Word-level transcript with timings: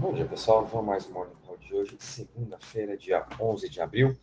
Bom 0.00 0.14
dia, 0.14 0.24
pessoal. 0.24 0.64
Vamos 0.64 0.86
mais 0.86 1.06
um 1.06 1.12
Morning 1.12 1.34
Call 1.46 1.58
de 1.58 1.74
hoje, 1.74 1.94
segunda-feira, 2.00 2.96
dia 2.96 3.26
11 3.38 3.68
de 3.68 3.82
abril. 3.82 4.16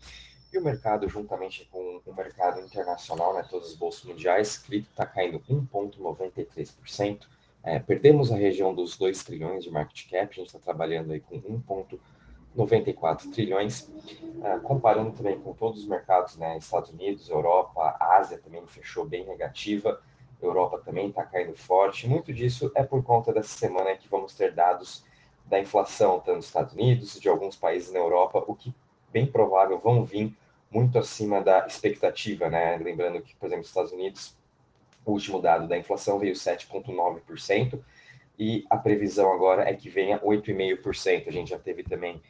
E 0.52 0.58
o 0.58 0.64
mercado, 0.64 1.08
juntamente 1.08 1.70
com 1.72 2.02
o 2.04 2.16
mercado 2.16 2.60
internacional, 2.62 3.36
né, 3.36 3.46
todas 3.48 3.70
as 3.70 3.76
bolsas 3.76 4.04
mundiais, 4.04 4.58
cripto 4.58 4.90
está 4.90 5.06
caindo 5.06 5.40
1,93%. 5.48 7.28
É, 7.62 7.78
perdemos 7.78 8.32
a 8.32 8.36
região 8.36 8.74
dos 8.74 8.98
2 8.98 9.24
trilhões 9.24 9.64
de 9.64 9.70
market 9.70 10.10
cap, 10.10 10.32
a 10.32 10.36
gente 10.36 10.48
está 10.48 10.58
trabalhando 10.58 11.14
aí 11.14 11.20
com 11.20 11.40
1,94 11.40 13.32
trilhões. 13.32 13.88
É, 14.44 14.58
comparando 14.58 15.12
também 15.12 15.40
com 15.40 15.54
todos 15.54 15.82
os 15.82 15.88
mercados, 15.88 16.38
né, 16.38 16.58
Estados 16.58 16.90
Unidos, 16.90 17.30
Europa, 17.30 17.96
Ásia 18.00 18.40
também 18.40 18.66
fechou 18.66 19.06
bem 19.06 19.28
negativa. 19.28 20.02
Europa 20.42 20.82
também 20.84 21.10
está 21.10 21.24
caindo 21.24 21.56
forte. 21.56 22.08
Muito 22.08 22.34
disso 22.34 22.72
é 22.74 22.82
por 22.82 23.04
conta 23.04 23.32
dessa 23.32 23.56
semana 23.56 23.96
que 23.96 24.10
vamos 24.10 24.34
ter 24.34 24.52
dados 24.56 25.06
da 25.48 25.60
inflação, 25.60 26.20
tanto 26.20 26.38
nos 26.38 26.46
Estados 26.46 26.74
Unidos 26.74 27.20
de 27.20 27.30
alguns 27.30 27.56
países 27.56 27.92
na 27.92 28.00
Europa, 28.00 28.44
o 28.48 28.54
que 28.54 28.74
bem 29.12 29.26
provável 29.26 29.80
vão 29.80 30.04
vir 30.04 30.36
muito 30.70 31.00
acima 31.00 31.42
da 31.42 31.66
expectativa, 31.66 32.50
né? 32.50 32.78
Lembrando 32.78 33.22
que, 33.22 33.36
por 33.36 33.46
exemplo, 33.46 33.62
nos 33.62 33.70
Estados 33.70 33.92
Unidos, 33.92 34.38
o 35.06 35.12
último 35.12 35.42
dado 35.42 35.68
da 35.68 35.78
inflação 35.78 36.20
veio 36.20 36.34
7,9%, 36.34 37.80
e 38.38 38.66
a 38.70 38.78
previsão 38.78 39.32
agora 39.32 39.68
é 39.68 39.74
que 39.74 39.90
venha 39.90 40.20
8,5%. 40.20 41.28
A 41.28 41.32
gente 41.32 41.50
já 41.50 41.58
teve 41.58 41.84
também 41.84 42.22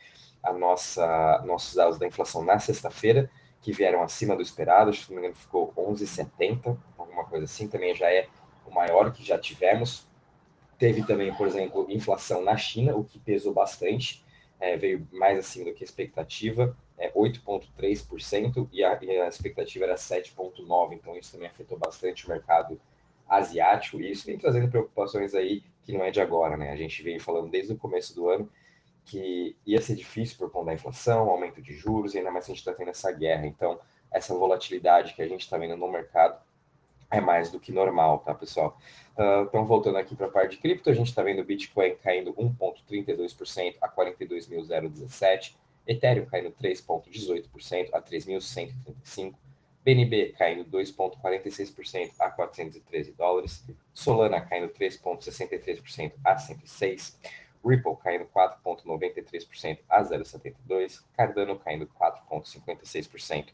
a 0.41 0.53
nossa 0.53 1.43
nossos 1.45 1.75
dados 1.75 1.97
da 1.97 2.07
inflação 2.07 2.43
na 2.43 2.59
sexta-feira, 2.59 3.29
que 3.61 3.73
vieram 3.73 4.01
acima 4.01 4.35
do 4.35 4.41
esperado, 4.41 4.93
se 4.93 5.09
não 5.09 5.15
me 5.15 5.27
engano 5.27 5.35
ficou 5.35 5.73
11,70, 5.75 6.77
alguma 6.97 7.25
coisa 7.25 7.45
assim, 7.45 7.67
também 7.67 7.93
já 7.93 8.09
é 8.09 8.27
o 8.65 8.71
maior 8.71 9.11
que 9.11 9.23
já 9.25 9.37
tivemos. 9.37 10.07
Teve 10.77 11.03
também, 11.03 11.33
por 11.33 11.47
exemplo, 11.47 11.87
inflação 11.89 12.43
na 12.43 12.55
China, 12.55 12.95
o 12.95 13.03
que 13.03 13.19
pesou 13.19 13.53
bastante, 13.53 14.23
é, 14.59 14.77
veio 14.77 15.07
mais 15.11 15.39
acima 15.39 15.65
do 15.65 15.73
que 15.73 15.83
a 15.83 15.85
expectativa, 15.85 16.75
é 16.97 17.11
8,3%, 17.11 18.69
e 18.71 18.81
e 18.81 18.83
a 18.83 19.27
expectativa 19.27 19.85
era 19.85 19.95
7,9%, 19.95 20.93
então 20.93 21.15
isso 21.15 21.31
também 21.31 21.47
afetou 21.47 21.77
bastante 21.77 22.25
o 22.25 22.29
mercado 22.29 22.79
asiático, 23.27 23.99
e 23.99 24.11
isso 24.11 24.25
vem 24.25 24.37
trazendo 24.37 24.69
preocupações 24.69 25.33
aí 25.35 25.63
que 25.83 25.93
não 25.93 26.03
é 26.03 26.11
de 26.11 26.19
agora, 26.19 26.57
né? 26.57 26.71
A 26.71 26.75
gente 26.75 27.01
veio 27.01 27.19
falando 27.19 27.49
desde 27.49 27.73
o 27.73 27.77
começo 27.77 28.13
do 28.13 28.29
ano 28.29 28.49
que 29.05 29.55
ia 29.65 29.81
ser 29.81 29.95
difícil 29.95 30.37
por 30.37 30.51
conta 30.51 30.67
da 30.67 30.73
inflação, 30.73 31.29
aumento 31.29 31.61
de 31.61 31.73
juros, 31.73 32.13
e 32.13 32.17
ainda 32.17 32.29
mais 32.29 32.45
a 32.45 32.49
gente 32.49 32.57
está 32.57 32.73
tendo 32.73 32.89
essa 32.89 33.09
guerra. 33.11 33.47
Então, 33.47 33.79
essa 34.11 34.35
volatilidade 34.35 35.13
que 35.13 35.21
a 35.21 35.27
gente 35.27 35.41
está 35.41 35.57
vendo 35.57 35.77
no 35.77 35.89
mercado 35.89 36.41
é 37.09 37.21
mais 37.21 37.51
do 37.51 37.59
que 37.59 37.71
normal, 37.71 38.19
tá, 38.19 38.33
pessoal? 38.33 38.77
Uh, 39.17 39.43
então, 39.47 39.65
voltando 39.65 39.97
aqui 39.97 40.15
para 40.15 40.27
a 40.27 40.29
parte 40.29 40.51
de 40.51 40.57
cripto, 40.57 40.89
a 40.89 40.93
gente 40.93 41.07
está 41.07 41.23
vendo 41.23 41.41
o 41.41 41.45
Bitcoin 41.45 41.95
caindo 42.03 42.33
1,32% 42.33 43.75
a 43.81 43.89
42.017, 43.89 45.55
Ethereum 45.87 46.25
caindo 46.25 46.51
3,18% 46.51 47.89
a 47.93 48.01
3.135, 48.01 49.33
BNB 49.83 50.33
caindo 50.37 50.65
2,46% 50.65 52.11
a 52.19 52.29
413 52.29 53.13
dólares, 53.13 53.65
Solana 53.93 54.41
caindo 54.41 54.67
3,63% 54.69 56.11
a 56.25 56.37
106, 56.37 57.19
Ripple 57.65 57.95
caindo 58.03 58.25
4,93% 58.25 59.79
a 59.89 60.03
0,72, 60.03 61.01
Cardano 61.15 61.57
caindo 61.57 61.87
4,56% 61.87 63.47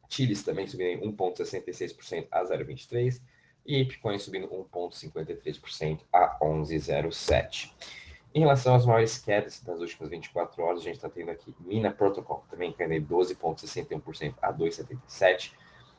Chiles 0.08 0.42
também 0.42 0.66
subindo 0.66 1.04
1,66% 1.04 2.26
a 2.30 2.42
0,23%. 2.44 3.20
E 3.66 3.84
Bitcoin 3.84 4.18
subindo 4.18 4.48
1,53% 4.48 6.00
a 6.12 6.38
11,07%. 6.40 7.70
Em 8.34 8.40
relação 8.40 8.74
às 8.74 8.84
maiores 8.84 9.18
quedas 9.18 9.60
das 9.60 9.80
últimas 9.80 10.10
24 10.10 10.62
horas, 10.62 10.80
a 10.80 10.84
gente 10.84 10.96
está 10.96 11.08
tendo 11.08 11.30
aqui 11.30 11.54
Mina 11.60 11.90
Protocol 11.90 12.44
também 12.50 12.72
caindo 12.72 12.94
12,61% 13.06 14.34
a 14.40 14.52
2,77%, 14.52 15.52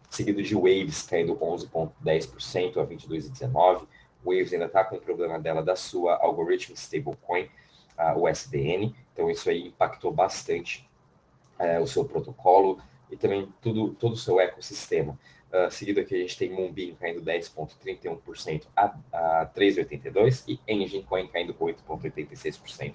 seguido 0.09 0.41
de 0.41 0.55
Waves 0.55 1.03
caindo 1.03 1.35
11,10% 1.35 2.77
a 2.77 2.87
22,19%. 2.87 3.87
Waves 4.23 4.53
ainda 4.53 4.65
está 4.65 4.83
com 4.83 4.97
o 4.97 5.01
problema 5.01 5.39
dela 5.39 5.63
da 5.63 5.75
sua 5.75 6.15
algoritmo 6.17 6.75
stablecoin, 6.75 7.49
o 8.15 8.27
SDN, 8.27 8.95
então 9.13 9.29
isso 9.29 9.49
aí 9.49 9.67
impactou 9.67 10.11
bastante 10.11 10.89
é, 11.57 11.79
o 11.79 11.85
seu 11.85 12.05
protocolo 12.05 12.81
e 13.11 13.17
também 13.17 13.51
tudo, 13.61 13.93
todo 13.95 14.13
o 14.13 14.17
seu 14.17 14.39
ecossistema. 14.39 15.19
Uh, 15.51 15.71
seguido 15.71 15.99
aqui 15.99 16.13
a 16.13 16.19
gente 16.19 16.37
tem 16.37 16.51
Moonbeam 16.51 16.95
caindo 16.95 17.23
10,31% 17.23 18.67
a, 18.75 18.95
a 19.11 19.47
3,82% 19.47 20.43
e 20.47 20.59
Engine 20.67 21.03
Coin 21.03 21.27
caindo 21.27 21.55
8,86% 21.55 22.93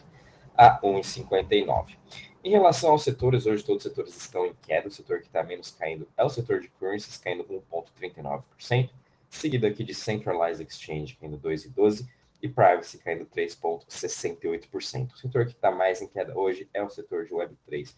a 0.56 0.80
1,59%. 0.80 1.96
Em 2.44 2.50
relação 2.50 2.90
aos 2.90 3.02
setores, 3.02 3.44
hoje 3.44 3.64
todos 3.64 3.84
os 3.84 3.90
setores 3.90 4.16
estão 4.16 4.46
em 4.46 4.54
queda, 4.62 4.86
o 4.86 4.90
setor 4.90 5.20
que 5.20 5.26
está 5.26 5.42
menos 5.42 5.70
caindo 5.72 6.06
é 6.16 6.22
o 6.22 6.28
setor 6.28 6.60
de 6.60 6.68
currencies, 6.68 7.16
caindo 7.16 7.44
1,39%, 7.44 8.90
seguido 9.28 9.66
aqui 9.66 9.82
de 9.82 9.94
Centralized 9.94 10.64
Exchange 10.64 11.16
caindo 11.16 11.38
2,12%, 11.38 12.06
e 12.44 12.48
privacy 12.48 12.98
caindo 12.98 13.24
3,68%. 13.24 15.14
O 15.14 15.16
setor 15.16 15.46
que 15.46 15.52
está 15.52 15.70
mais 15.70 16.02
em 16.02 16.06
queda 16.06 16.38
hoje 16.38 16.68
é 16.74 16.82
o 16.82 16.90
setor 16.90 17.24
de 17.24 17.32
Web3, 17.32 17.94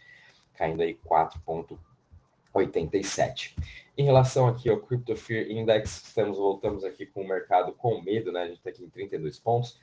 caindo 0.54 0.82
aí 0.82 0.96
4,87%. 1.04 3.56
Em 3.98 4.04
relação 4.04 4.46
aqui 4.46 4.70
ao 4.70 4.78
Crypto 4.78 5.16
Fear 5.16 5.50
Index, 5.50 6.06
estamos, 6.06 6.38
voltamos 6.38 6.84
aqui 6.84 7.06
com 7.06 7.22
o 7.22 7.28
mercado 7.28 7.72
com 7.72 8.00
medo, 8.00 8.30
né? 8.30 8.42
A 8.42 8.46
gente 8.46 8.58
está 8.58 8.70
aqui 8.70 8.84
em 8.84 8.88
32 8.88 9.40
pontos. 9.40 9.80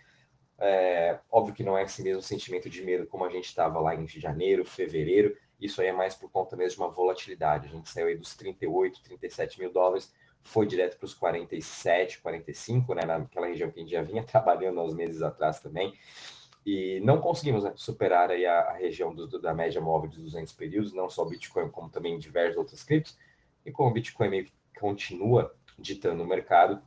É, 0.57 1.19
óbvio 1.29 1.53
que 1.53 1.63
não 1.63 1.78
é 1.78 1.84
esse 1.84 2.02
mesmo 2.02 2.22
sentimento 2.22 2.69
de 2.69 2.85
medo 2.85 3.06
como 3.06 3.25
a 3.25 3.29
gente 3.29 3.47
estava 3.47 3.81
lá 3.81 3.94
em 3.94 4.07
janeiro, 4.07 4.63
fevereiro. 4.63 5.35
Isso 5.59 5.81
aí 5.81 5.88
é 5.88 5.94
mais 5.94 6.16
por 6.16 6.31
conta 6.31 6.56
mesmo 6.56 6.78
de 6.78 6.84
uma 6.84 6.90
volatilidade. 6.90 7.68
A 7.68 7.69
gente 7.69 7.90
saiu 7.90 8.07
aí 8.07 8.16
dos 8.16 8.34
38, 8.38 9.03
37 9.03 9.59
mil 9.59 9.73
dólares 9.73 10.13
foi 10.43 10.65
direto 10.65 10.97
para 10.97 11.05
os 11.05 11.13
47, 11.13 12.19
45, 12.21 12.93
né, 12.93 13.05
naquela 13.05 13.47
região 13.47 13.71
que 13.71 13.79
a 13.79 13.83
gente 13.83 13.91
já 13.91 14.01
vinha 14.01 14.23
trabalhando 14.23 14.79
há 14.79 14.83
uns 14.83 14.93
meses 14.93 15.21
atrás 15.21 15.59
também, 15.59 15.93
e 16.65 17.01
não 17.01 17.19
conseguimos 17.19 17.63
né, 17.63 17.73
superar 17.75 18.31
aí 18.31 18.45
a, 18.45 18.59
a 18.59 18.73
região 18.73 19.13
do, 19.13 19.39
da 19.39 19.53
média 19.53 19.81
móvel 19.81 20.09
de 20.09 20.21
200 20.21 20.53
períodos, 20.53 20.93
não 20.93 21.09
só 21.09 21.23
o 21.23 21.29
Bitcoin, 21.29 21.69
como 21.69 21.89
também 21.89 22.17
diversos 22.17 22.57
outros 22.57 22.83
criptos, 22.83 23.17
e 23.65 23.71
como 23.71 23.89
o 23.89 23.93
Bitcoin 23.93 24.29
meio 24.29 24.45
que 24.45 24.53
continua 24.79 25.53
ditando 25.77 26.23
o 26.23 26.27
mercado, 26.27 26.81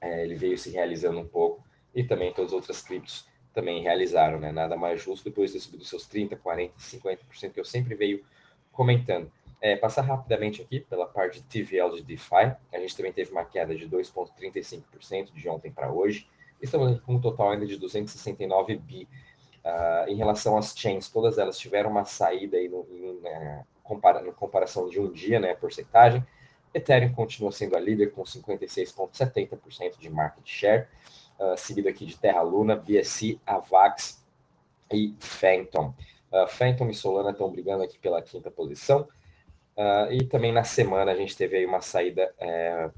é, 0.00 0.22
ele 0.22 0.34
veio 0.34 0.56
se 0.56 0.70
realizando 0.70 1.18
um 1.18 1.26
pouco, 1.26 1.64
e 1.94 2.04
também 2.04 2.32
todas 2.32 2.50
as 2.50 2.54
outras 2.54 2.82
criptos 2.82 3.26
também 3.52 3.82
realizaram, 3.82 4.40
né, 4.40 4.50
nada 4.50 4.76
mais 4.76 5.02
justo 5.02 5.24
depois 5.24 5.50
de 5.50 5.58
ter 5.58 5.64
subido 5.64 5.84
seus 5.84 6.06
30, 6.06 6.36
40, 6.36 6.74
50% 6.78 7.52
que 7.52 7.60
eu 7.60 7.64
sempre 7.64 7.94
veio 7.94 8.24
comentando. 8.70 9.30
É, 9.62 9.76
passar 9.76 10.02
rapidamente 10.02 10.60
aqui 10.60 10.80
pela 10.80 11.06
parte 11.06 11.40
de 11.40 11.44
TVL 11.44 11.94
de 11.94 12.02
DeFi. 12.02 12.52
A 12.72 12.78
gente 12.80 12.96
também 12.96 13.12
teve 13.12 13.30
uma 13.30 13.44
queda 13.44 13.76
de 13.76 13.88
2,35% 13.88 15.32
de 15.32 15.48
ontem 15.48 15.70
para 15.70 15.92
hoje. 15.92 16.28
Estamos 16.60 17.00
com 17.00 17.14
um 17.14 17.20
total 17.20 17.52
ainda 17.52 17.64
de 17.64 17.76
269 17.76 18.76
bi. 18.76 19.08
Uh, 19.64 20.10
em 20.10 20.16
relação 20.16 20.58
às 20.58 20.74
chains, 20.76 21.08
todas 21.08 21.38
elas 21.38 21.56
tiveram 21.56 21.90
uma 21.90 22.04
saída 22.04 22.56
aí 22.56 22.68
no, 22.68 22.84
em, 22.90 23.20
né, 23.20 23.64
compara, 23.84 24.20
na 24.20 24.32
comparação 24.32 24.88
de 24.88 24.98
um 24.98 25.12
dia, 25.12 25.38
né, 25.38 25.54
porcentagem. 25.54 26.26
Ethereum 26.74 27.12
continua 27.12 27.52
sendo 27.52 27.76
a 27.76 27.80
líder 27.80 28.10
com 28.10 28.22
56,70% 28.24 29.96
de 30.00 30.10
market 30.10 30.44
share, 30.44 30.88
uh, 31.38 31.56
seguido 31.56 31.88
aqui 31.88 32.04
de 32.04 32.18
Terra 32.18 32.42
Luna, 32.42 32.74
BSC, 32.74 33.38
Avax 33.46 34.24
e 34.92 35.14
Phantom. 35.20 35.94
Uh, 36.32 36.48
Phantom 36.48 36.90
e 36.90 36.94
Solana 36.94 37.30
estão 37.30 37.48
brigando 37.48 37.84
aqui 37.84 37.96
pela 38.00 38.20
quinta 38.20 38.50
posição. 38.50 39.06
Uh, 39.82 40.12
e 40.12 40.24
também 40.24 40.52
na 40.52 40.62
semana 40.62 41.10
a 41.10 41.14
gente 41.16 41.36
teve 41.36 41.56
aí 41.56 41.66
uma 41.66 41.80
saída 41.80 42.32
é, 42.38 42.88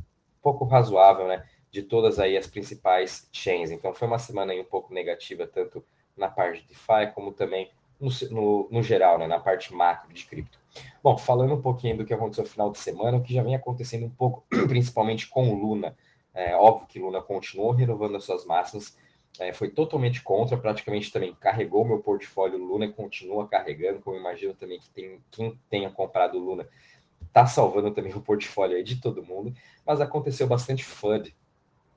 pouco 0.43 0.67
razoável, 0.67 1.27
né? 1.27 1.43
De 1.71 1.83
todas 1.83 2.19
aí 2.19 2.37
as 2.37 2.47
principais 2.47 3.27
chains. 3.33 3.71
Então 3.71 3.95
foi 3.95 4.07
uma 4.07 4.19
semana 4.19 4.53
aí 4.53 4.61
um 4.61 4.65
pouco 4.65 4.93
negativa, 4.93 5.47
tanto 5.47 5.83
na 6.15 6.29
parte 6.29 6.61
de 6.61 6.69
DeFi, 6.69 7.13
como 7.15 7.33
também 7.33 7.71
no, 7.99 8.11
no, 8.31 8.69
no, 8.71 8.83
geral, 8.83 9.19
né? 9.19 9.27
Na 9.27 9.41
parte 9.41 9.73
macro 9.73 10.13
de 10.13 10.27
cripto. 10.27 10.59
Bom, 11.03 11.17
falando 11.17 11.55
um 11.55 11.63
pouquinho 11.63 11.97
do 11.97 12.05
que 12.05 12.13
aconteceu 12.13 12.45
no 12.45 12.51
final 12.51 12.71
de 12.71 12.79
semana, 12.79 13.17
o 13.17 13.23
que 13.23 13.33
já 13.33 13.43
vem 13.43 13.55
acontecendo 13.55 14.05
um 14.05 14.11
pouco, 14.11 14.45
principalmente 14.69 15.27
com 15.29 15.55
Luna. 15.55 15.97
É, 16.35 16.55
óbvio 16.55 16.87
que 16.87 16.99
Luna 16.99 17.23
continuou 17.23 17.71
renovando 17.71 18.17
as 18.17 18.25
suas 18.25 18.45
máximas, 18.45 18.99
é, 19.39 19.53
foi 19.53 19.69
totalmente 19.69 20.23
contra, 20.23 20.57
praticamente 20.57 21.13
também 21.13 21.35
carregou 21.35 21.85
meu 21.85 21.99
portfólio 21.99 22.59
Luna 22.59 22.89
continua 22.89 23.49
carregando, 23.49 24.01
como 24.01 24.17
imagino 24.17 24.55
também 24.55 24.79
que 24.79 24.89
tem, 24.91 25.21
quem 25.31 25.59
tenha 25.69 25.91
comprado 25.91 26.39
Luna 26.39 26.69
está 27.27 27.47
salvando 27.47 27.91
também 27.91 28.13
o 28.15 28.21
portfólio 28.21 28.77
aí 28.77 28.85
de 28.85 29.01
todo 29.01 29.25
mundo, 29.25 29.53
mas 29.85 30.01
aconteceu 30.01 30.47
bastante 30.47 30.85
FUD 30.85 31.35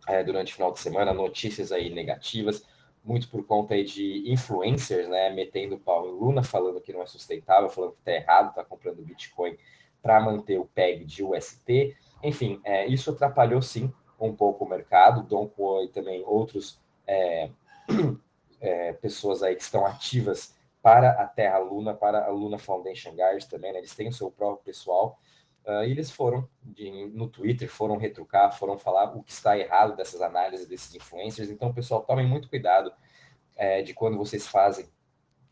é, 0.08 0.24
durante 0.24 0.52
o 0.52 0.56
final 0.56 0.72
de 0.72 0.80
semana, 0.80 1.14
notícias 1.14 1.72
aí 1.72 1.94
negativas, 1.94 2.66
muito 3.04 3.30
por 3.30 3.46
conta 3.46 3.76
aí 3.76 3.84
de 3.84 4.24
influencers, 4.32 5.08
né, 5.08 5.30
metendo 5.30 5.78
pau 5.78 6.08
em 6.08 6.12
Luna, 6.12 6.42
falando 6.42 6.82
que 6.82 6.92
não 6.92 7.04
é 7.04 7.06
sustentável, 7.06 7.70
falando 7.70 7.92
que 7.92 8.00
está 8.00 8.12
errado, 8.14 8.50
está 8.50 8.64
comprando 8.64 9.06
Bitcoin 9.06 9.56
para 10.02 10.20
manter 10.20 10.58
o 10.58 10.66
PEG 10.66 11.06
de 11.06 11.24
UST. 11.24 11.96
Enfim, 12.24 12.60
é, 12.64 12.88
isso 12.88 13.12
atrapalhou 13.12 13.62
sim 13.62 13.94
um 14.20 14.34
pouco 14.34 14.66
o 14.66 14.70
mercado. 14.70 15.24
Don 15.24 15.50
Juan 15.56 15.84
e 15.84 15.90
também 15.90 16.24
outros 16.26 16.80
é, 17.08 17.50
é, 18.60 18.94
pessoas 18.94 19.42
aí 19.42 19.56
que 19.56 19.64
estão 19.64 19.86
ativas 19.86 20.54
para 20.82 21.12
a 21.12 21.26
Terra 21.26 21.58
Luna, 21.58 21.94
para 21.94 22.26
a 22.26 22.30
Luna 22.30 22.58
Foundation 22.58 23.12
Guards 23.12 23.46
também, 23.46 23.74
né? 23.74 23.80
eles 23.80 23.96
têm 23.96 24.08
o 24.08 24.14
seu 24.14 24.30
próprio 24.30 24.64
pessoal. 24.64 25.20
Uh, 25.66 25.84
e 25.84 25.92
eles 25.92 26.10
foram 26.10 26.48
de, 26.64 27.08
no 27.08 27.28
Twitter, 27.28 27.70
foram 27.70 27.98
retrucar, 27.98 28.58
foram 28.58 28.78
falar 28.78 29.14
o 29.14 29.22
que 29.22 29.34
está 29.34 29.58
errado 29.58 29.98
dessas 29.98 30.22
análises 30.22 30.66
desses 30.66 30.96
influencers. 30.96 31.50
Então, 31.50 31.74
pessoal, 31.74 32.04
tomem 32.04 32.26
muito 32.26 32.48
cuidado 32.48 32.94
é, 33.54 33.82
de 33.82 33.94
quando 33.94 34.18
vocês 34.18 34.48
fazem 34.48 34.88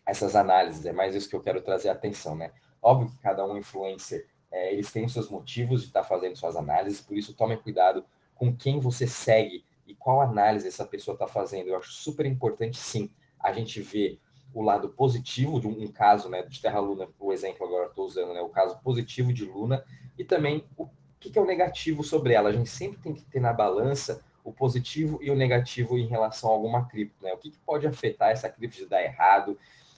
essas 0.06 0.34
análises. 0.34 0.86
É 0.86 0.94
mais 0.94 1.16
isso 1.16 1.28
que 1.28 1.36
eu 1.36 1.42
quero 1.42 1.62
trazer 1.62 1.90
a 1.90 1.92
atenção, 1.92 2.34
né? 2.34 2.54
Óbvio 2.82 3.10
que 3.10 3.18
cada 3.18 3.46
um 3.46 3.58
influencer, 3.58 4.26
é, 4.50 4.72
eles 4.72 4.90
têm 4.90 5.04
os 5.04 5.12
seus 5.12 5.30
motivos 5.30 5.82
de 5.82 5.88
estar 5.88 6.04
fazendo 6.04 6.38
suas 6.38 6.56
análises, 6.56 7.02
por 7.02 7.18
isso 7.18 7.34
tomem 7.34 7.58
cuidado 7.58 8.06
com 8.36 8.56
quem 8.56 8.80
você 8.80 9.06
segue 9.06 9.66
e 9.86 9.94
qual 9.96 10.22
análise 10.22 10.68
essa 10.68 10.86
pessoa 10.86 11.14
está 11.14 11.28
fazendo. 11.28 11.68
Eu 11.68 11.78
acho 11.78 11.92
super 11.92 12.26
importante, 12.26 12.78
sim, 12.78 13.10
a 13.40 13.52
gente 13.52 13.82
ver 13.82 14.20
o 14.54 14.62
lado 14.62 14.90
positivo 14.90 15.60
de 15.60 15.68
um, 15.68 15.88
caso, 15.92 16.30
né, 16.30 16.42
de 16.44 16.62
Terra 16.62 16.80
Luna, 16.80 17.10
o 17.20 17.34
exemplo 17.34 17.68
agora 17.68 17.88
estou 17.88 18.06
usando, 18.06 18.34
né, 18.34 18.42
o 18.42 18.50
caso 18.50 18.80
positivo 18.80 19.34
de 19.34 19.44
Luna, 19.44 19.84
e 20.18 20.24
também 20.24 20.66
o 20.78 20.88
que, 21.20 21.30
que 21.30 21.38
é 21.38 21.42
o 21.42 21.46
negativo 21.46 22.04
sobre 22.04 22.34
ela. 22.34 22.50
A 22.50 22.54
gente 22.54 22.70
sempre 22.70 23.00
tem 23.00 23.14
que 23.14 23.24
ter 23.24 23.42
na 23.42 23.52
balança 23.52 24.24
o 24.46 24.54
positivo 24.54 25.20
e 25.22 25.30
o 25.32 25.36
negativo 25.36 25.98
em 25.98 26.08
relação 26.08 26.52
a 26.52 26.54
alguma 26.54 26.86
cripto, 26.86 27.22
né? 27.24 27.34
O 27.34 27.38
que, 27.38 27.50
que 27.50 27.58
pode 27.66 27.88
afetar 27.88 28.30
essa 28.30 28.48
cripto 28.48 28.78
de 28.78 28.86
dar 28.86 29.04
errado, 29.04 29.58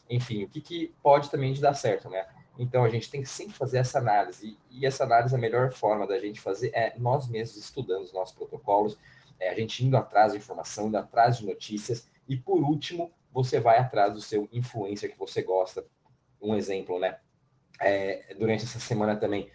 enfim, 0.09 0.43
o 0.43 0.49
que, 0.49 0.61
que 0.61 0.95
pode 1.03 1.29
também 1.29 1.51
de 1.51 1.61
dar 1.61 1.73
certo, 1.73 2.09
né? 2.09 2.25
Então 2.57 2.83
a 2.83 2.89
gente 2.89 3.11
tem 3.11 3.21
que 3.21 3.29
sempre 3.29 3.53
fazer 3.53 3.77
essa 3.77 3.99
análise. 3.99 4.57
E 4.71 4.85
essa 4.85 5.03
análise, 5.03 5.35
a 5.35 5.37
melhor 5.37 5.71
forma 5.71 6.07
da 6.07 6.17
gente 6.17 6.41
fazer 6.41 6.71
é 6.73 6.93
nós 6.97 7.27
mesmos 7.27 7.57
estudando 7.57 8.03
os 8.03 8.13
nossos 8.13 8.35
protocolos, 8.35 8.97
é 9.39 9.49
a 9.49 9.55
gente 9.55 9.85
indo 9.85 9.97
atrás 9.97 10.31
de 10.31 10.37
informação, 10.37 10.87
indo 10.87 10.97
atrás 10.97 11.37
de 11.37 11.45
notícias. 11.45 12.09
E 12.27 12.35
por 12.35 12.61
último, 12.61 13.11
você 13.31 13.59
vai 13.59 13.77
atrás 13.77 14.13
do 14.13 14.21
seu 14.21 14.47
influencer 14.51 15.11
que 15.11 15.17
você 15.17 15.41
gosta. 15.41 15.85
Um 16.41 16.55
exemplo, 16.55 16.99
né? 16.99 17.17
É, 17.79 18.33
durante 18.37 18.63
essa 18.63 18.79
semana 18.79 19.15
também, 19.15 19.49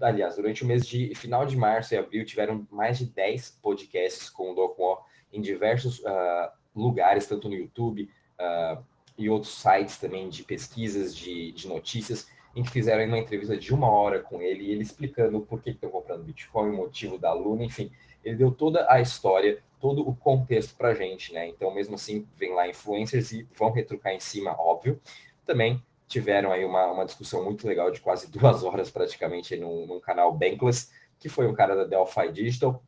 aliás, 0.00 0.36
durante 0.36 0.64
o 0.64 0.66
mês 0.66 0.86
de 0.86 1.14
final 1.14 1.44
de 1.46 1.56
março 1.56 1.94
e 1.94 1.98
abril, 1.98 2.24
tiveram 2.24 2.66
mais 2.70 2.98
de 2.98 3.06
10 3.06 3.58
podcasts 3.62 4.30
com 4.30 4.52
o 4.52 4.54
Dokwon 4.54 4.96
em 5.32 5.40
diversos 5.40 5.98
uh, 6.00 6.50
lugares, 6.74 7.26
tanto 7.26 7.48
no 7.48 7.54
YouTube, 7.54 8.08
uh, 8.38 8.82
e 9.16 9.28
outros 9.28 9.54
sites 9.54 9.98
também 9.98 10.28
de 10.28 10.42
pesquisas, 10.42 11.14
de, 11.14 11.52
de 11.52 11.68
notícias, 11.68 12.28
em 12.54 12.62
que 12.62 12.70
fizeram 12.70 13.04
uma 13.06 13.18
entrevista 13.18 13.56
de 13.56 13.74
uma 13.74 13.90
hora 13.90 14.20
com 14.20 14.40
ele, 14.40 14.70
ele 14.70 14.82
explicando 14.82 15.40
por 15.40 15.60
que 15.60 15.70
estão 15.70 15.90
comprando 15.90 16.24
Bitcoin, 16.24 16.70
o 16.70 16.76
motivo 16.76 17.18
da 17.18 17.32
Luna, 17.32 17.64
enfim. 17.64 17.90
Ele 18.24 18.36
deu 18.36 18.52
toda 18.52 18.86
a 18.88 19.00
história, 19.00 19.62
todo 19.80 20.08
o 20.08 20.14
contexto 20.14 20.76
para 20.76 20.94
gente, 20.94 21.32
né? 21.32 21.48
Então, 21.48 21.74
mesmo 21.74 21.96
assim, 21.96 22.26
vem 22.36 22.54
lá 22.54 22.68
influencers 22.68 23.32
e 23.32 23.48
vão 23.56 23.70
retrucar 23.70 24.12
em 24.12 24.20
cima, 24.20 24.54
óbvio. 24.58 25.00
Também 25.44 25.82
tiveram 26.06 26.52
aí 26.52 26.64
uma, 26.64 26.86
uma 26.92 27.04
discussão 27.04 27.44
muito 27.44 27.66
legal 27.66 27.90
de 27.90 28.00
quase 28.00 28.30
duas 28.32 28.62
horas 28.62 28.90
praticamente 28.90 29.56
num, 29.56 29.86
num 29.86 30.00
canal 30.00 30.32
Bankless, 30.32 30.90
que 31.18 31.28
foi 31.28 31.46
um 31.46 31.54
cara 31.54 31.74
da 31.74 31.84
Delphi 31.84 32.30
Digital, 32.32 32.82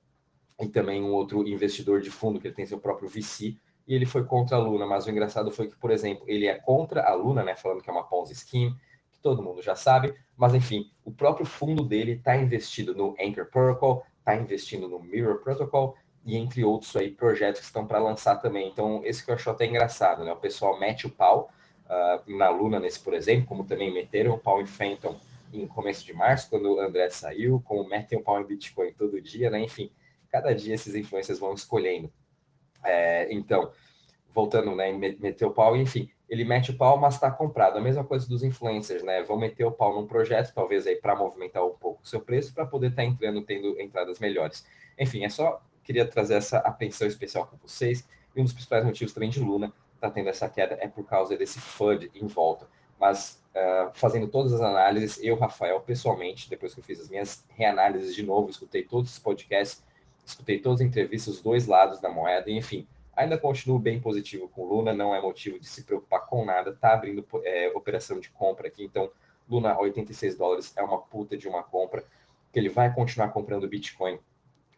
e 0.60 0.68
também 0.68 1.02
um 1.02 1.12
outro 1.12 1.46
investidor 1.46 2.00
de 2.00 2.10
fundo 2.10 2.40
que 2.40 2.46
ele 2.46 2.54
tem 2.54 2.64
seu 2.64 2.78
próprio 2.78 3.08
VC, 3.08 3.56
e 3.86 3.94
ele 3.94 4.06
foi 4.06 4.24
contra 4.24 4.56
a 4.56 4.60
Luna, 4.60 4.86
mas 4.86 5.06
o 5.06 5.10
engraçado 5.10 5.50
foi 5.50 5.68
que, 5.68 5.76
por 5.76 5.90
exemplo, 5.90 6.24
ele 6.26 6.46
é 6.46 6.54
contra 6.54 7.02
a 7.02 7.14
Luna, 7.14 7.44
né, 7.44 7.54
falando 7.54 7.82
que 7.82 7.90
é 7.90 7.92
uma 7.92 8.04
Ponzi 8.04 8.34
Scheme, 8.34 8.74
todo 9.26 9.42
mundo 9.42 9.60
já 9.60 9.74
sabe, 9.74 10.14
mas 10.36 10.54
enfim, 10.54 10.88
o 11.04 11.10
próprio 11.10 11.44
fundo 11.44 11.82
dele 11.82 12.12
está 12.12 12.36
investido 12.36 12.94
no 12.94 13.16
Anchor 13.20 13.46
Protocol, 13.46 14.06
está 14.20 14.36
investindo 14.36 14.88
no 14.88 15.00
Mirror 15.00 15.42
Protocol 15.42 15.96
e 16.24 16.36
entre 16.36 16.62
outros 16.62 16.94
aí 16.94 17.10
projetos 17.10 17.60
que 17.60 17.66
estão 17.66 17.84
para 17.84 17.98
lançar 17.98 18.36
também. 18.36 18.68
Então, 18.68 19.00
esse 19.04 19.24
que 19.24 19.32
eu 19.32 19.34
acho 19.34 19.50
até 19.50 19.66
engraçado, 19.66 20.24
né? 20.24 20.32
O 20.32 20.36
pessoal 20.36 20.78
mete 20.78 21.08
o 21.08 21.10
pau 21.10 21.50
uh, 21.86 22.36
na 22.36 22.48
Luna 22.50 22.78
nesse, 22.78 23.00
por 23.00 23.14
exemplo, 23.14 23.46
como 23.46 23.64
também 23.64 23.92
meteram 23.92 24.34
o 24.34 24.38
pau 24.38 24.60
em 24.60 24.66
Phantom 24.66 25.18
em 25.52 25.66
começo 25.66 26.06
de 26.06 26.12
março, 26.12 26.48
quando 26.48 26.72
o 26.72 26.78
André 26.78 27.10
saiu, 27.10 27.60
como 27.64 27.88
metem 27.88 28.16
o 28.16 28.22
pau 28.22 28.40
em 28.40 28.46
Bitcoin 28.46 28.92
todo 28.92 29.20
dia, 29.20 29.50
né? 29.50 29.58
Enfim, 29.60 29.90
cada 30.30 30.54
dia 30.54 30.76
esses 30.76 30.94
influencers 30.94 31.40
vão 31.40 31.52
escolhendo 31.52 32.12
é, 32.84 33.26
então, 33.32 33.72
voltando, 34.32 34.72
né, 34.76 34.92
meter 34.92 35.44
o 35.46 35.50
pau, 35.50 35.76
enfim, 35.76 36.08
ele 36.28 36.44
mete 36.44 36.70
o 36.70 36.76
pau, 36.76 36.98
mas 36.98 37.14
está 37.14 37.30
comprado. 37.30 37.78
A 37.78 37.80
mesma 37.80 38.04
coisa 38.04 38.28
dos 38.28 38.42
influencers, 38.42 39.02
né? 39.02 39.22
Vão 39.22 39.38
meter 39.38 39.64
o 39.64 39.70
pau 39.70 39.94
num 39.94 40.06
projeto, 40.06 40.52
talvez 40.52 40.86
aí 40.86 40.96
para 40.96 41.14
movimentar 41.14 41.64
um 41.64 41.74
pouco 41.74 42.02
o 42.02 42.06
seu 42.06 42.20
preço, 42.20 42.52
para 42.52 42.66
poder 42.66 42.88
estar 42.88 43.02
tá 43.02 43.08
entrando, 43.08 43.42
tendo 43.42 43.80
entradas 43.80 44.18
melhores. 44.18 44.66
Enfim, 44.98 45.24
é 45.24 45.28
só 45.28 45.62
queria 45.84 46.04
trazer 46.04 46.34
essa 46.34 46.58
atenção 46.58 47.06
especial 47.06 47.46
com 47.46 47.56
vocês. 47.56 48.06
E 48.34 48.40
um 48.40 48.44
dos 48.44 48.52
principais 48.52 48.84
motivos 48.84 49.14
também 49.14 49.30
de 49.30 49.40
Luna 49.40 49.72
está 49.94 50.10
tendo 50.10 50.28
essa 50.28 50.48
queda 50.48 50.76
é 50.80 50.88
por 50.88 51.06
causa 51.06 51.36
desse 51.36 51.60
FUD 51.60 52.10
em 52.14 52.26
volta. 52.26 52.66
Mas 52.98 53.42
uh, 53.54 53.90
fazendo 53.94 54.26
todas 54.26 54.52
as 54.52 54.60
análises, 54.60 55.22
eu, 55.22 55.36
Rafael, 55.36 55.80
pessoalmente, 55.80 56.50
depois 56.50 56.74
que 56.74 56.80
eu 56.80 56.84
fiz 56.84 57.00
as 57.00 57.08
minhas 57.08 57.44
reanálises 57.50 58.14
de 58.14 58.22
novo, 58.24 58.50
escutei 58.50 58.82
todos 58.82 59.12
os 59.12 59.18
podcasts, 59.18 59.84
escutei 60.24 60.58
todas 60.58 60.80
as 60.80 60.86
entrevistas, 60.86 61.34
os 61.34 61.40
dois 61.40 61.66
lados 61.66 62.00
da 62.00 62.08
moeda, 62.08 62.50
enfim, 62.50 62.86
ainda 63.16 63.38
continuo 63.38 63.78
bem 63.78 63.98
positivo 63.98 64.48
com 64.48 64.64
Luna, 64.64 64.92
não 64.92 65.14
é 65.14 65.20
motivo 65.20 65.58
de 65.58 65.66
se 65.66 65.82
preocupar 65.82 66.26
com 66.26 66.44
nada, 66.44 66.74
tá 66.74 66.92
abrindo 66.92 67.26
é, 67.42 67.72
operação 67.74 68.20
de 68.20 68.28
compra 68.28 68.68
aqui, 68.68 68.84
então 68.84 69.10
Luna 69.48 69.78
86 69.78 70.36
dólares 70.36 70.72
é 70.76 70.82
uma 70.82 70.98
puta 70.98 71.36
de 71.36 71.48
uma 71.48 71.62
compra, 71.62 72.04
que 72.52 72.58
ele 72.58 72.68
vai 72.68 72.94
continuar 72.94 73.28
comprando 73.28 73.66
Bitcoin, 73.66 74.18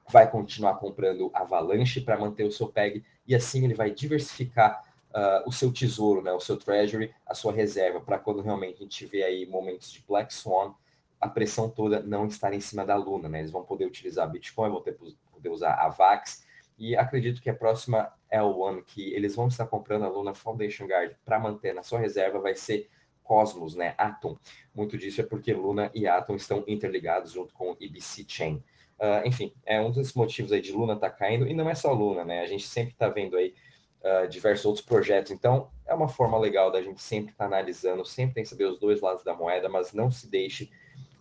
vai 0.09 0.31
continuar 0.31 0.75
comprando 0.75 1.31
Avalanche 1.35 2.01
para 2.01 2.17
manter 2.17 2.45
o 2.45 2.53
seu 2.53 2.69
PEG, 2.69 3.05
e 3.27 3.35
assim 3.35 3.65
ele 3.65 3.75
vai 3.75 3.91
diversificar 3.91 4.83
uh, 5.11 5.49
o 5.49 5.53
seu 5.53 5.73
tesouro, 5.73 6.23
né, 6.23 6.33
o 6.33 6.41
seu 6.41 6.57
treasury, 6.57 7.13
a 7.27 7.35
sua 7.35 7.53
reserva, 7.53 8.01
para 8.01 8.19
quando 8.19 8.41
realmente 8.41 8.77
a 8.77 8.83
gente 8.83 9.05
vê 9.07 9.23
aí 9.23 9.47
momentos 9.47 9.91
de 9.91 10.03
Black 10.07 10.33
Swan, 10.33 10.75
a 11.21 11.29
pressão 11.29 11.69
toda 11.69 12.01
não 12.01 12.27
estar 12.27 12.53
em 12.53 12.61
cima 12.61 12.85
da 12.87 12.95
Luna, 12.95 13.29
né? 13.29 13.41
Eles 13.41 13.51
vão 13.51 13.65
poder 13.65 13.87
utilizar 13.87 14.31
Bitcoin, 14.31 14.71
vão 14.71 14.81
ter, 14.81 14.97
poder 15.33 15.49
usar 15.49 15.75
a 15.75 15.89
VAX, 15.89 16.47
e 16.79 16.97
acredito 16.97 17.43
que 17.43 17.51
a 17.51 17.55
próxima 17.55 18.13
L1 18.33 18.85
que 18.87 19.13
eles 19.13 19.35
vão 19.35 19.49
estar 19.49 19.67
comprando 19.67 20.05
a 20.05 20.09
Luna 20.09 20.35
Foundation 20.35 20.87
Guard 20.87 21.13
para 21.25 21.39
manter 21.39 21.75
na 21.75 21.83
sua 21.83 21.99
reserva 21.99 22.39
vai 22.39 22.55
ser 22.55 22.89
Cosmos, 23.23 23.75
né? 23.75 23.95
Atom. 23.99 24.39
Muito 24.75 24.97
disso 24.97 25.21
é 25.21 25.25
porque 25.25 25.53
Luna 25.53 25.91
e 25.95 26.07
Atom 26.07 26.35
estão 26.35 26.65
interligados 26.67 27.33
junto 27.33 27.53
com 27.53 27.73
o 27.73 27.77
EBC 27.79 28.25
Chain. 28.27 28.65
Uh, 28.99 29.27
enfim, 29.27 29.53
é 29.67 29.79
um 29.81 29.91
dos 29.91 30.15
motivos 30.15 30.51
aí 30.51 30.63
de 30.63 30.73
Luna 30.73 30.95
estar 30.95 31.11
tá 31.11 31.15
caindo, 31.15 31.47
e 31.47 31.53
não 31.53 31.69
é 31.69 31.75
só 31.75 31.93
Luna, 31.93 32.25
né? 32.25 32.41
A 32.41 32.47
gente 32.47 32.67
sempre 32.67 32.93
está 32.93 33.09
vendo 33.09 33.37
aí 33.37 33.55
uh, 34.03 34.27
diversos 34.29 34.65
outros 34.65 34.85
projetos. 34.85 35.31
Então, 35.31 35.71
é 35.87 35.95
uma 35.95 36.09
forma 36.09 36.39
legal 36.39 36.73
da 36.73 36.81
gente 36.81 37.03
sempre 37.03 37.33
estar 37.33 37.49
tá 37.49 37.55
analisando, 37.55 38.05
sempre 38.05 38.37
tem 38.37 38.43
que 38.45 38.49
saber 38.49 38.65
os 38.65 38.79
dois 38.79 39.01
lados 39.01 39.23
da 39.23 39.35
moeda, 39.35 39.69
mas 39.69 39.93
não 39.93 40.11
se 40.11 40.27
deixe 40.29 40.71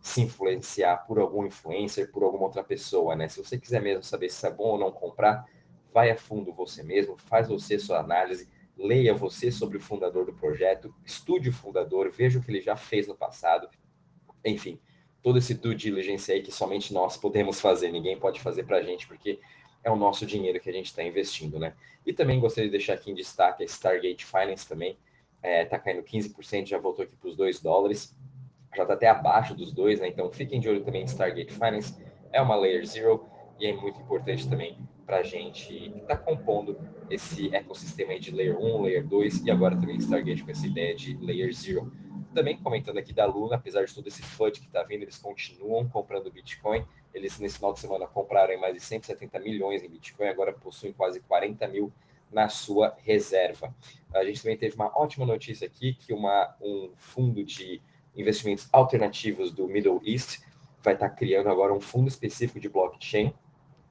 se 0.08 0.22
influenciar 0.22 1.06
por 1.06 1.20
algum 1.20 1.46
influencer, 1.46 2.10
por 2.12 2.24
alguma 2.24 2.46
outra 2.46 2.64
pessoa, 2.64 3.16
né? 3.16 3.28
Se 3.28 3.44
você 3.44 3.60
quiser 3.60 3.82
mesmo 3.82 4.04
saber 4.04 4.30
se 4.30 4.48
é 4.48 4.50
bom 4.50 4.70
ou 4.70 4.78
não 4.78 4.90
comprar, 4.90 5.46
vai 5.94 6.10
a 6.10 6.16
fundo 6.16 6.54
você 6.54 6.82
mesmo, 6.82 7.18
faz 7.18 7.50
você 7.50 7.78
sua 7.78 8.00
análise, 8.00 8.48
leia 8.78 9.14
você 9.14 9.52
sobre 9.52 9.78
o 9.78 9.82
fundador 9.82 10.26
do 10.26 10.34
projeto, 10.34 10.94
estude 11.06 11.50
o 11.50 11.54
fundador, 11.54 12.10
veja 12.10 12.40
o 12.40 12.42
que 12.42 12.50
ele 12.50 12.62
já 12.62 12.78
fez 12.78 13.06
no 13.06 13.16
passado. 13.16 13.68
Enfim, 14.46 14.80
todo 15.22 15.40
esse 15.40 15.54
due 15.54 15.76
diligence 15.76 16.32
aí 16.32 16.42
que 16.42 16.54
somente 16.54 16.94
nós 16.94 17.18
podemos 17.18 17.60
fazer, 17.60 17.92
ninguém 17.92 18.18
pode 18.18 18.40
fazer 18.40 18.64
para 18.64 18.78
a 18.78 18.82
gente, 18.82 19.06
porque 19.08 19.42
é 19.84 19.92
o 19.92 19.96
nosso 19.98 20.26
dinheiro 20.26 20.60
que 20.62 20.70
a 20.70 20.74
gente 20.74 20.86
está 20.86 21.04
investindo, 21.04 21.60
né? 21.60 21.74
E 22.06 22.14
também 22.14 22.40
gostaria 22.40 22.70
de 22.70 22.78
deixar 22.78 22.94
aqui 22.94 23.12
em 23.12 23.14
destaque 23.14 23.62
a 23.62 23.66
Stargate 23.66 24.26
Finance 24.26 24.66
também, 24.68 24.98
é, 25.44 25.66
caindo 25.66 26.02
15%, 26.02 26.66
já 26.66 26.78
voltou 26.78 27.04
aqui 27.04 27.16
para 27.16 27.30
os 27.30 27.36
2 27.36 27.60
dólares 27.60 28.16
já 28.76 28.84
está 28.84 28.94
até 28.94 29.08
abaixo 29.08 29.56
dos 29.56 29.72
dois, 29.72 30.00
né? 30.00 30.08
Então 30.08 30.32
fiquem 30.32 30.60
de 30.60 30.70
olho 30.70 30.84
também 30.84 31.02
em 31.02 31.06
Stargate 31.06 31.54
Finance, 31.54 31.96
é 32.32 32.42
uma 32.42 32.56
Layer 32.56 32.86
Zero 32.86 33.26
e 33.60 33.66
é 33.66 33.74
muito 33.74 34.00
importante 34.00 34.48
também 34.48 34.78
para 35.06 35.20
a 35.20 35.24
gente 35.24 35.68
que 35.68 36.00
está 36.00 36.18
compondo 36.18 36.78
esse 37.10 37.54
ecossistema 37.56 38.20
de 38.20 38.30
Layer 38.32 38.60
1, 38.60 38.82
Layer 38.82 39.08
2 39.08 39.46
e 39.46 39.52
agora 39.52 39.76
também 39.76 39.96
Stargate 39.98 40.44
com 40.44 40.52
essa 40.52 40.68
ideia 40.68 40.94
de 40.94 41.18
Layer 41.18 41.54
Zero. 41.54 41.92
Também 42.34 42.58
comentando 42.58 42.98
aqui 42.98 43.14
da 43.14 43.26
Luna, 43.26 43.56
apesar 43.56 43.86
de 43.86 43.96
todo 43.96 44.06
esse 44.08 44.22
FUD 44.22 44.60
que 44.60 44.68
está 44.68 44.84
vindo, 44.84 45.04
eles 45.04 45.18
continuam 45.18 45.88
comprando 45.88 46.30
Bitcoin, 46.30 46.86
Eles, 47.14 47.40
nesse 47.40 47.56
final 47.56 47.74
de 47.74 47.80
semana, 47.80 48.06
compraram 48.06 48.60
mais 48.60 48.76
de 48.76 48.80
170 48.82 49.40
milhões 49.40 49.82
em 49.82 49.90
Bitcoin, 49.90 50.28
agora 50.28 50.54
possuem 50.54 50.94
quase 50.94 51.20
40 51.22 51.68
mil 51.68 51.92
na 52.32 52.50
sua 52.50 52.96
reserva. 53.00 53.74
A 54.14 54.24
gente 54.24 54.42
também 54.42 54.58
teve 54.58 54.76
uma 54.76 54.92
ótima 54.96 55.26
notícia 55.26 55.66
aqui, 55.66 55.94
que 55.94 56.14
uma, 56.14 56.56
um 56.62 56.92
fundo 56.96 57.44
de 57.44 57.82
investimentos 58.18 58.68
alternativos 58.74 59.52
do 59.52 59.68
Middle 59.68 60.02
East 60.06 60.40
vai 60.84 60.94
estar 60.94 61.10
criando 61.10 61.50
agora 61.50 61.74
um 61.74 61.80
fundo 61.80 62.08
específico 62.08 62.60
de 62.60 62.70
blockchain. 62.70 63.34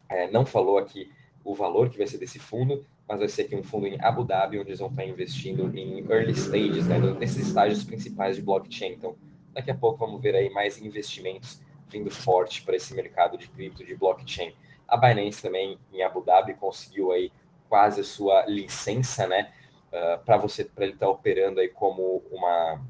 É, 0.08 0.30
não 0.30 0.44
falou 0.44 0.78
aqui 0.78 1.10
o 1.44 1.54
valor 1.54 1.88
que 1.88 1.98
vai 1.98 2.06
ser 2.06 2.18
desse 2.18 2.38
fundo, 2.38 2.84
mas 3.08 3.20
vai 3.20 3.28
ser 3.28 3.42
aqui 3.42 3.54
um 3.54 3.62
fundo 3.62 3.86
em 3.86 4.00
Abu 4.00 4.24
Dhabi, 4.24 4.58
onde 4.58 4.70
eles 4.70 4.80
vão 4.80 4.88
estar 4.88 5.04
investindo 5.04 5.72
em 5.76 6.00
early 6.10 6.32
stages, 6.32 6.86
né, 6.86 6.98
nesses 7.18 7.48
estágios 7.48 7.84
principais 7.84 8.36
de 8.36 8.42
blockchain. 8.42 8.92
Então, 8.92 9.14
daqui 9.52 9.70
a 9.70 9.74
pouco 9.74 9.98
vamos 9.98 10.20
ver 10.20 10.34
aí 10.34 10.50
mais 10.50 10.80
investimentos 10.80 11.60
vindo 11.88 12.10
forte 12.10 12.62
para 12.62 12.74
esse 12.74 12.94
mercado 12.94 13.38
de 13.38 13.46
cripto 13.48 13.84
de 13.84 13.94
blockchain. 13.94 14.52
A 14.88 14.96
Binance 14.96 15.40
também 15.40 15.78
em 15.92 16.02
Abu 16.02 16.20
Dhabi 16.20 16.54
conseguiu 16.54 17.12
aí 17.12 17.32
quase 17.68 18.00
a 18.00 18.04
sua 18.04 18.44
licença, 18.46 19.26
né, 19.26 19.52
uh, 19.92 20.24
para 20.24 20.36
você 20.36 20.64
para 20.64 20.84
ele 20.84 20.94
estar 20.94 21.06
tá 21.06 21.12
operando 21.12 21.60
aí 21.60 21.68
como 21.68 22.22
uma 22.30 22.80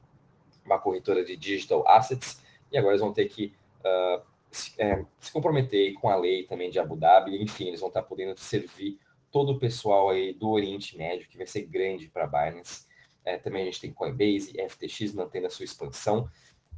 uma 0.66 0.78
corretora 0.78 1.24
de 1.24 1.36
digital 1.36 1.86
assets 1.88 2.42
e 2.70 2.76
agora 2.76 2.92
eles 2.92 3.00
vão 3.00 3.12
ter 3.12 3.26
que 3.26 3.52
uh, 3.80 4.22
se, 4.50 4.72
é, 4.78 5.04
se, 5.20 5.32
comprometer 5.32 5.94
com 5.94 6.08
a 6.08 6.16
lei 6.16 6.44
também 6.44 6.70
de 6.70 6.78
Abu 6.78 6.96
Dhabi, 6.96 7.42
enfim, 7.42 7.68
eles 7.68 7.80
vão 7.80 7.88
estar 7.88 8.02
podendo 8.02 8.38
servir 8.38 8.98
todo 9.30 9.52
o 9.52 9.58
pessoal 9.58 10.10
aí 10.10 10.32
do 10.32 10.48
Oriente 10.48 10.96
Médio, 10.96 11.28
que 11.28 11.36
vai 11.36 11.46
ser 11.46 11.62
grande 11.62 12.08
para 12.08 12.24
a 12.24 12.26
Binance. 12.26 12.86
É, 13.24 13.36
também 13.36 13.62
a 13.62 13.64
gente 13.66 13.80
tem 13.80 13.92
Coinbase, 13.92 14.54
FTX 14.68 15.12
mantendo 15.12 15.46
a 15.46 15.50
sua 15.50 15.64
expansão. 15.64 16.28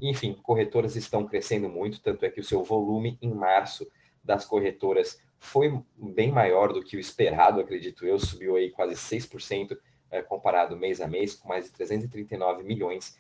Enfim, 0.01 0.35
corretoras 0.43 0.97
estão 0.97 1.27
crescendo 1.27 1.69
muito, 1.69 2.01
tanto 2.01 2.25
é 2.25 2.31
que 2.31 2.41
o 2.41 2.45
seu 2.45 2.63
volume 2.63 3.19
em 3.21 3.33
março 3.33 3.87
das 4.25 4.45
corretoras 4.45 5.21
foi 5.39 5.81
bem 5.97 6.33
maior 6.33 6.73
do 6.73 6.83
que 6.83 6.97
o 6.97 7.01
esperado, 7.01 7.61
acredito 7.61 8.07
eu, 8.07 8.19
subiu 8.19 8.57
aí 8.57 8.71
quase 8.71 8.95
6% 8.95 9.79
é, 10.11 10.23
comparado 10.23 10.77
mês 10.77 11.01
a 11.01 11.07
mês, 11.07 11.35
com 11.35 11.49
mais 11.49 11.67
de 11.67 11.73
339 11.73 12.63
milhões 12.63 13.17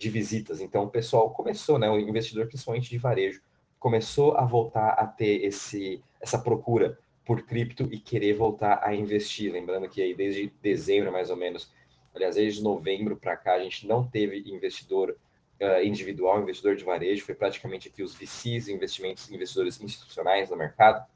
de 0.00 0.08
visitas. 0.08 0.62
Então, 0.62 0.84
o 0.84 0.88
pessoal 0.88 1.28
começou, 1.30 1.78
né, 1.78 1.88
o 1.90 1.98
investidor 1.98 2.46
principalmente 2.46 2.88
de 2.88 2.96
varejo, 2.96 3.42
começou 3.78 4.34
a 4.34 4.46
voltar 4.46 4.92
a 4.92 5.06
ter 5.06 5.44
esse, 5.44 6.02
essa 6.18 6.38
procura 6.38 6.98
por 7.22 7.42
cripto 7.42 7.86
e 7.92 7.98
querer 7.98 8.32
voltar 8.32 8.80
a 8.82 8.94
investir. 8.94 9.52
Lembrando 9.52 9.90
que 9.90 10.00
aí 10.00 10.14
desde 10.14 10.50
dezembro, 10.62 11.12
mais 11.12 11.28
ou 11.28 11.36
menos, 11.36 11.70
aliás, 12.14 12.36
desde 12.36 12.62
novembro 12.62 13.14
para 13.14 13.36
cá, 13.36 13.54
a 13.54 13.62
gente 13.62 13.86
não 13.86 14.02
teve 14.02 14.38
investidor 14.46 15.18
uh, 15.60 15.84
individual, 15.84 16.40
investidor 16.40 16.76
de 16.76 16.84
varejo, 16.84 17.26
foi 17.26 17.34
praticamente 17.34 17.88
aqui 17.88 18.02
os 18.02 18.14
VCs, 18.14 18.68
investimentos, 18.68 19.30
investidores 19.30 19.78
institucionais 19.82 20.48
no 20.48 20.56
mercado. 20.56 21.06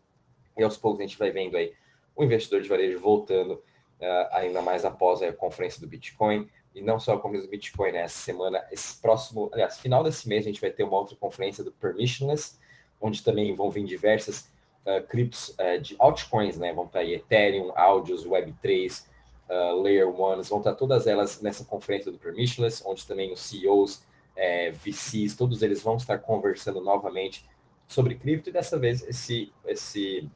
E 0.59 0.63
aos 0.63 0.77
poucos 0.77 1.01
a 1.01 1.05
gente 1.05 1.19
vai 1.19 1.31
vendo 1.31 1.57
aí 1.57 1.73
o 2.15 2.23
investidor 2.23 2.61
de 2.61 2.69
varejo 2.69 3.01
voltando, 3.01 3.55
uh, 3.55 4.29
ainda 4.33 4.61
mais 4.61 4.85
após 4.85 5.23
a 5.23 5.33
conferência 5.33 5.81
do 5.81 5.87
Bitcoin. 5.87 6.51
E 6.75 6.83
não 6.83 6.99
só 6.99 7.15
a 7.15 7.19
conferência 7.19 7.49
do 7.49 7.51
Bitcoin, 7.51 7.93
né? 7.93 8.01
Essa 8.01 8.19
semana, 8.19 8.65
esse 8.71 9.01
próximo, 9.01 9.49
aliás, 9.53 9.79
final 9.79 10.03
desse 10.03 10.29
mês, 10.29 10.45
a 10.45 10.49
gente 10.49 10.61
vai 10.61 10.71
ter 10.71 10.83
uma 10.83 10.99
outra 10.99 11.17
conferência 11.17 11.63
do 11.63 11.71
Permissionless, 11.73 12.59
onde 13.01 13.23
também 13.23 13.55
vão 13.55 13.71
vir 13.71 13.85
diversas 13.85 14.51
uh, 14.85 15.07
criptos 15.07 15.51
uh, 15.51 15.81
de 15.81 15.95
altcoins, 15.99 16.59
né? 16.59 16.73
Vão 16.73 16.87
estar 16.87 17.01
aí 17.01 17.15
Ethereum, 17.15 17.73
Audios, 17.77 18.27
Web3, 18.27 19.05
uh, 19.49 19.81
Layer 19.81 20.09
Ones, 20.09 20.49
vão 20.49 20.59
estar 20.59 20.75
todas 20.75 21.07
elas 21.07 21.41
nessa 21.41 21.65
conferência 21.65 22.11
do 22.11 22.19
Permissionless, 22.19 22.83
onde 22.85 23.07
também 23.07 23.33
os 23.33 23.41
CEOs, 23.41 24.03
é, 24.37 24.73
VCs, 24.73 25.37
todos 25.37 25.63
eles 25.63 25.83
vão 25.83 25.97
estar 25.97 26.19
conversando 26.19 26.81
novamente 26.81 27.49
sobre 27.87 28.17
cripto, 28.17 28.49
e 28.49 28.53
dessa 28.53 28.79
vez 28.79 29.07
esse, 29.07 29.53
esse 29.67 30.29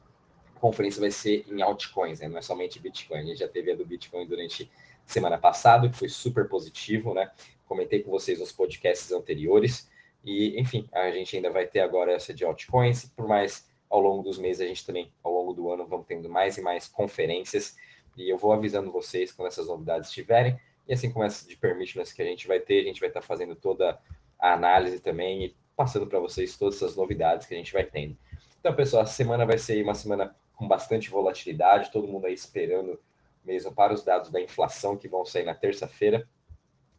conferência 0.61 1.01
vai 1.01 1.11
ser 1.11 1.45
em 1.49 1.63
altcoins, 1.63 2.21
né? 2.21 2.29
não 2.29 2.39
é 2.39 2.43
somente 2.43 2.79
Bitcoin. 2.79 3.19
A 3.19 3.25
gente 3.25 3.39
já 3.39 3.49
teve 3.49 3.73
a 3.73 3.77
do 3.77 3.87
Bitcoin 3.87 4.27
durante 4.27 4.71
semana 5.13 5.39
passada, 5.39 5.89
que 5.89 5.97
foi 5.97 6.09
super 6.09 6.49
positivo, 6.49 7.15
né? 7.15 7.31
Comentei 7.67 8.03
com 8.03 8.11
vocês 8.11 8.39
nos 8.39 8.53
podcasts 8.53 9.11
anteriores. 9.11 9.91
E, 10.25 10.61
enfim, 10.61 10.89
a 10.93 11.11
gente 11.11 11.37
ainda 11.37 11.51
vai 11.51 11.67
ter 11.67 11.81
agora 11.81 12.13
essa 12.13 12.35
de 12.35 12.45
altcoins, 12.45 13.07
por 13.17 13.27
mais 13.27 13.69
ao 13.89 14.01
longo 14.01 14.23
dos 14.23 14.39
meses, 14.39 14.61
a 14.61 14.67
gente 14.67 14.85
também, 14.85 15.11
ao 15.23 15.33
longo 15.33 15.55
do 15.55 15.71
ano, 15.71 15.87
vamos 15.87 16.07
tendo 16.07 16.29
mais 16.29 16.59
e 16.59 16.61
mais 16.61 16.87
conferências. 16.87 17.77
E 18.17 18.29
eu 18.29 18.37
vou 18.37 18.53
avisando 18.53 18.93
vocês 18.93 19.33
quando 19.33 19.49
essas 19.49 19.67
novidades 19.67 20.09
estiverem. 20.09 20.59
E 20.87 20.93
assim 20.93 21.11
como 21.11 21.25
essa 21.25 21.49
de 21.49 21.57
permissions 21.57 22.13
que 22.13 22.21
a 22.21 22.25
gente 22.25 22.47
vai 22.47 22.61
ter, 22.61 22.81
a 22.81 22.85
gente 22.85 23.01
vai 23.01 23.09
estar 23.09 23.23
fazendo 23.23 23.55
toda 23.55 23.99
a 24.39 24.53
análise 24.53 25.01
também 25.01 25.45
e 25.45 25.57
passando 25.75 26.07
para 26.07 26.19
vocês 26.19 26.57
todas 26.57 26.77
essas 26.77 26.97
novidades 26.97 27.47
que 27.47 27.55
a 27.55 27.57
gente 27.57 27.73
vai 27.73 27.85
tendo. 27.85 28.17
Então, 28.61 28.75
pessoal, 28.75 29.05
a 29.05 29.07
semana 29.07 29.47
vai 29.47 29.57
ser 29.57 29.83
uma 29.83 29.95
semana 29.95 30.35
com 30.55 30.67
bastante 30.67 31.09
volatilidade, 31.09 31.93
todo 31.93 32.09
mundo 32.09 32.27
aí 32.27 32.35
esperando 32.35 32.99
mesmo 33.45 33.73
para 33.73 33.93
os 33.93 34.05
dados 34.05 34.31
da 34.31 34.41
inflação 34.41 34.97
que 34.97 35.09
vão 35.09 35.25
sair 35.25 35.45
na 35.45 35.55
terça-feira. 35.55 36.29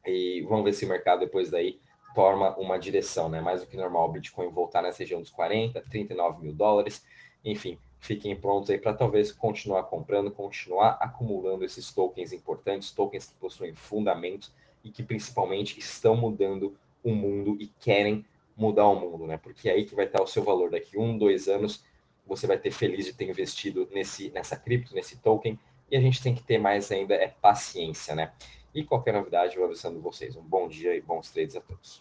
E 0.05 0.41
vamos 0.48 0.65
ver 0.65 0.74
se 0.74 0.86
o 0.86 0.89
mercado 0.89 1.19
depois 1.19 1.50
daí 1.50 1.79
toma 2.15 2.55
uma 2.58 2.77
direção, 2.77 3.29
né? 3.29 3.41
Mais 3.41 3.62
do 3.62 3.67
que 3.67 3.77
normal 3.77 4.10
o 4.10 4.12
Bitcoin 4.12 4.50
voltar 4.50 4.81
nessa 4.81 5.00
região 5.00 5.22
dos 5.22 5.29
40, 5.29 5.81
39 5.89 6.41
mil 6.41 6.53
dólares. 6.53 7.05
Enfim, 7.43 7.77
fiquem 8.00 8.36
prontos 8.36 8.69
aí 8.69 8.77
para 8.77 8.93
talvez 8.93 9.31
continuar 9.31 9.84
comprando, 9.84 10.31
continuar 10.31 10.98
acumulando 11.00 11.63
esses 11.63 11.93
tokens 11.93 12.34
importantes, 12.34 12.91
tokens 12.91 13.27
que 13.27 13.36
possuem 13.36 13.74
fundamentos 13.74 14.53
e 14.84 14.89
que 14.89 15.03
principalmente 15.03 15.77
estão 15.79 16.15
mudando 16.15 16.75
o 17.03 17.13
mundo 17.13 17.58
e 17.60 17.67
querem 17.67 18.25
mudar 18.55 18.88
o 18.88 18.96
mundo, 19.00 19.25
né? 19.25 19.38
Porque 19.38 19.69
é 19.69 19.74
aí 19.74 19.86
que 19.86 19.96
vai 19.96 20.05
estar 20.05 20.22
o 20.22 20.27
seu 20.27 20.43
valor 20.43 20.69
daqui 20.69 20.98
um, 20.98 21.17
dois 21.17 21.48
anos, 21.48 21.84
você 22.25 22.46
vai 22.46 22.58
ter 22.58 22.72
feliz 22.72 23.05
de 23.05 23.13
ter 23.13 23.29
investido 23.29 23.88
nesse 23.91 24.29
nessa 24.31 24.55
cripto, 24.58 24.93
nesse 24.93 25.17
token, 25.17 25.58
e 25.91 25.98
a 25.98 26.01
gente 26.01 26.22
tem 26.22 26.36
que 26.36 26.43
ter 26.43 26.58
mais 26.58 26.91
ainda 26.91 27.15
é 27.15 27.27
paciência, 27.27 28.15
né? 28.15 28.31
E 28.74 28.84
qualquer 28.84 29.13
novidade, 29.13 29.55
eu 29.55 29.62
vou 29.62 29.69
avisando 29.69 30.00
vocês. 30.00 30.36
Um 30.36 30.43
bom 30.43 30.67
dia 30.67 30.96
e 30.96 31.01
bons 31.01 31.31
trades 31.31 31.55
a 31.55 31.62
todos. 31.62 31.98